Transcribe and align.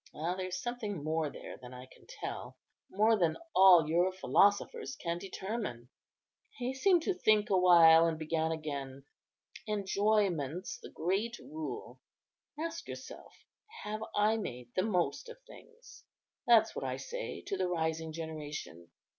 Ah! 0.15 0.33
there's 0.33 0.59
something 0.59 1.03
more 1.03 1.29
there 1.31 1.57
than 1.57 1.75
I 1.75 1.85
can 1.85 2.07
tell; 2.07 2.57
more 2.89 3.15
than 3.19 3.37
all 3.55 3.87
your 3.87 4.11
philosophers 4.11 4.95
can 4.95 5.19
determine." 5.19 5.89
He 6.57 6.73
seemed 6.73 7.03
to 7.03 7.13
think 7.13 7.51
awhile, 7.51 8.07
and 8.07 8.17
began 8.17 8.51
again: 8.51 9.03
"Enjoyment's 9.67 10.79
the 10.81 10.89
great 10.89 11.37
rule; 11.37 12.01
ask 12.59 12.87
yourself, 12.87 13.31
'Have 13.83 14.03
I 14.15 14.37
made 14.37 14.71
the 14.75 14.81
most 14.81 15.29
of 15.29 15.37
things?' 15.45 16.03
that's 16.47 16.75
what 16.75 16.83
I 16.83 16.97
say 16.97 17.43
to 17.43 17.55
the 17.55 17.67
rising 17.67 18.11
generation. 18.11 18.89